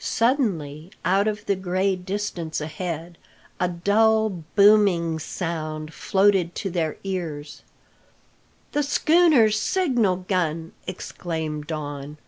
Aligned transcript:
Suddenly, 0.00 0.90
out 1.04 1.28
of 1.28 1.46
the 1.46 1.54
gray 1.54 1.94
distance 1.94 2.60
ahead, 2.60 3.18
a 3.60 3.68
dull 3.68 4.42
booming 4.56 5.20
sound 5.20 5.94
floated 5.94 6.56
to 6.56 6.70
their 6.70 6.96
ears. 7.04 7.62
"The 8.72 8.82
schooner's 8.82 9.56
signal 9.56 10.16
gun!" 10.26 10.72
exclaimed 10.88 11.68
Don. 11.68 12.18